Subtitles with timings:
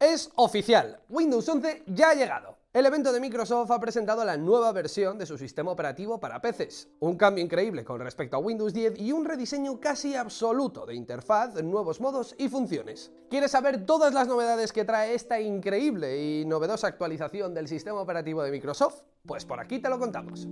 [0.00, 2.56] Es oficial, Windows 11 ya ha llegado.
[2.72, 6.88] El evento de Microsoft ha presentado la nueva versión de su sistema operativo para PCs,
[7.00, 11.62] un cambio increíble con respecto a Windows 10 y un rediseño casi absoluto de interfaz,
[11.62, 13.12] nuevos modos y funciones.
[13.28, 18.42] ¿Quieres saber todas las novedades que trae esta increíble y novedosa actualización del sistema operativo
[18.42, 19.02] de Microsoft?
[19.26, 20.48] Pues por aquí te lo contamos.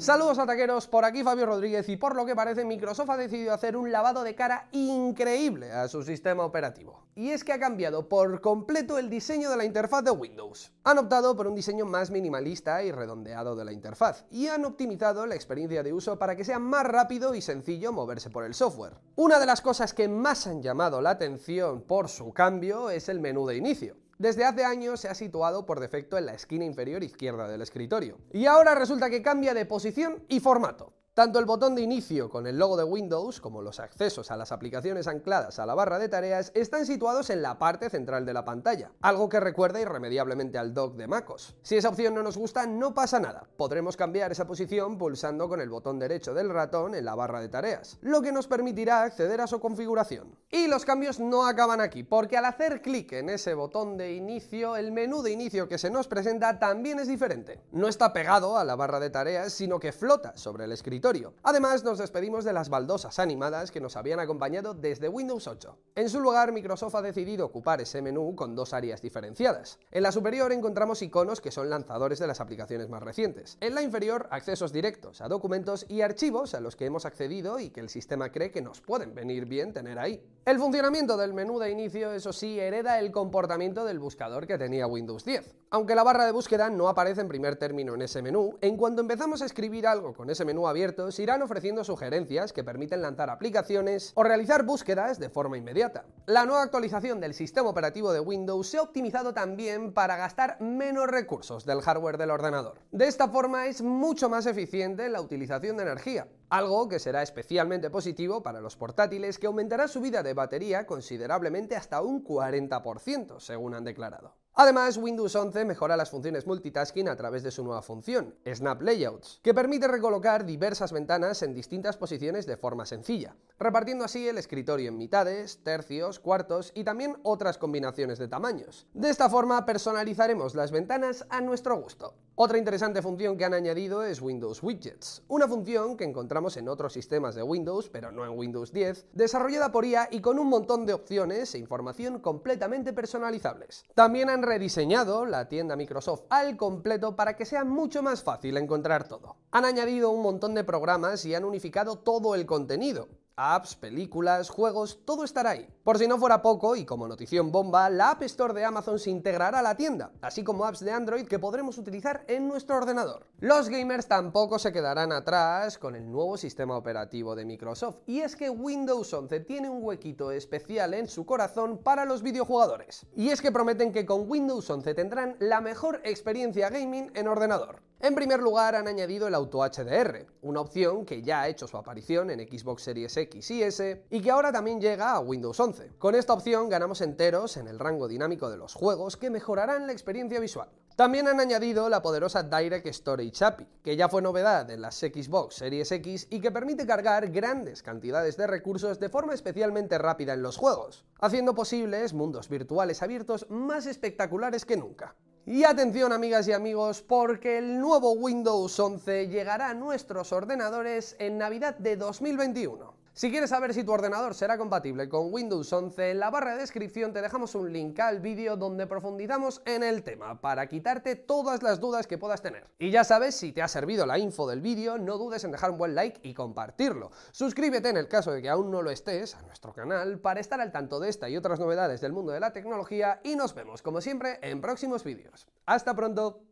[0.00, 3.76] Saludos ataqueros, por aquí Fabio Rodríguez y por lo que parece Microsoft ha decidido hacer
[3.76, 7.04] un lavado de cara increíble a su sistema operativo.
[7.14, 10.72] Y es que ha cambiado por completo el diseño de la interfaz de Windows.
[10.84, 15.26] Han optado por un diseño más minimalista y redondeado de la interfaz, y han optimizado
[15.26, 18.94] la experiencia de uso para que sea más rápido y sencillo moverse por el software.
[19.16, 23.20] Una de las cosas que más han llamado la atención por su cambio es el
[23.20, 23.96] menú de inicio.
[24.20, 28.18] Desde hace años se ha situado por defecto en la esquina inferior izquierda del escritorio.
[28.34, 30.92] Y ahora resulta que cambia de posición y formato.
[31.20, 34.52] Tanto el botón de inicio con el logo de Windows como los accesos a las
[34.52, 38.46] aplicaciones ancladas a la barra de tareas están situados en la parte central de la
[38.46, 41.56] pantalla, algo que recuerda irremediablemente al dock de MacOS.
[41.60, 45.60] Si esa opción no nos gusta, no pasa nada, podremos cambiar esa posición pulsando con
[45.60, 49.42] el botón derecho del ratón en la barra de tareas, lo que nos permitirá acceder
[49.42, 50.38] a su configuración.
[50.50, 54.74] Y los cambios no acaban aquí, porque al hacer clic en ese botón de inicio,
[54.74, 57.60] el menú de inicio que se nos presenta también es diferente.
[57.72, 61.09] No está pegado a la barra de tareas, sino que flota sobre el escritorio
[61.42, 65.76] Además, nos despedimos de las baldosas animadas que nos habían acompañado desde Windows 8.
[65.96, 69.80] En su lugar, Microsoft ha decidido ocupar ese menú con dos áreas diferenciadas.
[69.90, 73.58] En la superior encontramos iconos que son lanzadores de las aplicaciones más recientes.
[73.60, 77.70] En la inferior, accesos directos a documentos y archivos a los que hemos accedido y
[77.70, 80.22] que el sistema cree que nos pueden venir bien tener ahí.
[80.44, 84.86] El funcionamiento del menú de inicio, eso sí, hereda el comportamiento del buscador que tenía
[84.86, 85.59] Windows 10.
[85.72, 89.02] Aunque la barra de búsqueda no aparece en primer término en ese menú, en cuanto
[89.02, 93.30] empezamos a escribir algo con ese menú abierto, se irán ofreciendo sugerencias que permiten lanzar
[93.30, 96.06] aplicaciones o realizar búsquedas de forma inmediata.
[96.26, 101.06] La nueva actualización del sistema operativo de Windows se ha optimizado también para gastar menos
[101.06, 102.80] recursos del hardware del ordenador.
[102.90, 107.90] De esta forma es mucho más eficiente la utilización de energía, algo que será especialmente
[107.90, 113.74] positivo para los portátiles que aumentará su vida de batería considerablemente hasta un 40%, según
[113.74, 114.39] han declarado.
[114.54, 119.40] Además, Windows 11 mejora las funciones multitasking a través de su nueva función, Snap Layouts,
[119.42, 124.88] que permite recolocar diversas ventanas en distintas posiciones de forma sencilla, repartiendo así el escritorio
[124.88, 128.86] en mitades, tercios, cuartos y también otras combinaciones de tamaños.
[128.92, 132.14] De esta forma personalizaremos las ventanas a nuestro gusto.
[132.42, 136.94] Otra interesante función que han añadido es Windows Widgets, una función que encontramos en otros
[136.94, 140.86] sistemas de Windows, pero no en Windows 10, desarrollada por IA y con un montón
[140.86, 143.84] de opciones e información completamente personalizables.
[143.94, 149.06] También han rediseñado la tienda Microsoft al completo para que sea mucho más fácil encontrar
[149.06, 149.36] todo.
[149.50, 153.08] Han añadido un montón de programas y han unificado todo el contenido,
[153.40, 155.66] apps, películas, juegos, todo estará ahí.
[155.82, 159.10] Por si no fuera poco, y como notición bomba, la App Store de Amazon se
[159.10, 163.26] integrará a la tienda, así como apps de Android que podremos utilizar en nuestro ordenador.
[163.38, 168.36] Los gamers tampoco se quedarán atrás con el nuevo sistema operativo de Microsoft, y es
[168.36, 173.06] que Windows 11 tiene un huequito especial en su corazón para los videojugadores.
[173.16, 177.89] Y es que prometen que con Windows 11 tendrán la mejor experiencia gaming en ordenador.
[178.02, 181.76] En primer lugar han añadido el Auto HDR, una opción que ya ha hecho su
[181.76, 185.98] aparición en Xbox Series X y S y que ahora también llega a Windows 11.
[185.98, 189.92] Con esta opción ganamos enteros en el rango dinámico de los juegos que mejorarán la
[189.92, 190.70] experiencia visual.
[190.96, 195.56] También han añadido la poderosa Direct Storage API, que ya fue novedad en las Xbox
[195.56, 200.40] Series X y que permite cargar grandes cantidades de recursos de forma especialmente rápida en
[200.40, 205.16] los juegos, haciendo posibles mundos virtuales abiertos más espectaculares que nunca.
[205.50, 211.38] Y atención amigas y amigos, porque el nuevo Windows 11 llegará a nuestros ordenadores en
[211.38, 212.99] Navidad de 2021.
[213.12, 216.60] Si quieres saber si tu ordenador será compatible con Windows 11, en la barra de
[216.60, 221.62] descripción te dejamos un link al vídeo donde profundizamos en el tema para quitarte todas
[221.64, 222.70] las dudas que puedas tener.
[222.78, 225.72] Y ya sabes, si te ha servido la info del vídeo, no dudes en dejar
[225.72, 227.10] un buen like y compartirlo.
[227.32, 230.60] Suscríbete en el caso de que aún no lo estés a nuestro canal para estar
[230.60, 233.82] al tanto de esta y otras novedades del mundo de la tecnología y nos vemos
[233.82, 235.48] como siempre en próximos vídeos.
[235.66, 236.49] ¡Hasta pronto!